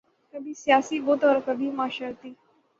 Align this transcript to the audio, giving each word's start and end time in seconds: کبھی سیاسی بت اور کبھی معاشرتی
کبھی 0.33 0.53
سیاسی 0.53 0.99
بت 0.99 1.23
اور 1.23 1.35
کبھی 1.45 1.71
معاشرتی 1.71 2.29